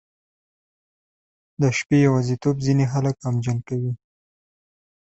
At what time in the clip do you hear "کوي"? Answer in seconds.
3.67-3.93